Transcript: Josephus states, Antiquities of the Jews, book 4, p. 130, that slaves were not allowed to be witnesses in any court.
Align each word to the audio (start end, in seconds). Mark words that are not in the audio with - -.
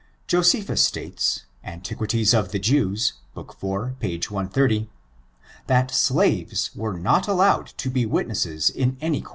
Josephus 0.25 0.81
states, 0.81 1.43
Antiquities 1.63 2.33
of 2.33 2.51
the 2.51 2.57
Jews, 2.57 3.13
book 3.35 3.53
4, 3.53 3.97
p. 3.99 4.15
130, 4.17 4.89
that 5.67 5.91
slaves 5.91 6.71
were 6.75 6.97
not 6.97 7.27
allowed 7.27 7.67
to 7.77 7.87
be 7.91 8.07
witnesses 8.07 8.71
in 8.71 8.97
any 8.99 9.21
court. 9.21 9.29